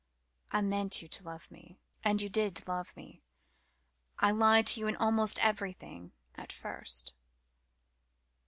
[0.51, 3.21] "I meant you to love me and you did love me.
[4.17, 7.13] I lied to you in almost everything at first."